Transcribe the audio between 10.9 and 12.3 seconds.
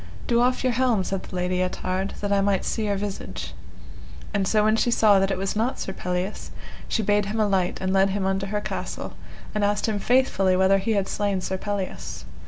had slain Sir Pelleas.